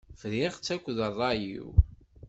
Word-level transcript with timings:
Friɣ-tt 0.21 0.73
akked 0.75 0.97
rray-iw. 1.09 1.67